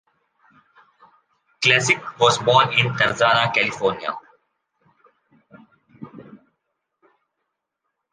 Klesic 1.61 1.99
was 2.17 2.39
born 2.39 2.73
in 2.73 2.87
Tarzana, 2.95 3.53
California. 3.53 4.09